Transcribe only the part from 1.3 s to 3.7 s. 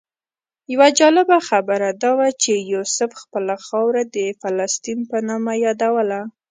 خبره دا وه چې یوسف خپله